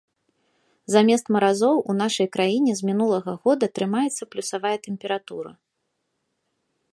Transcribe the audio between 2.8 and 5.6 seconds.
мінулага года трымаецца плюсавая тэмпература.